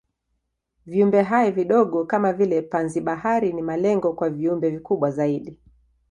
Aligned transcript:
Viumbehai 0.85 1.51
vidogo 1.51 2.05
kama 2.05 2.33
vile 2.33 2.61
panzi-bahari 2.61 3.53
ni 3.53 3.61
malengo 3.61 4.13
kwa 4.13 4.29
viumbe 4.29 4.69
vikubwa 4.69 5.11
zaidi. 5.11 5.59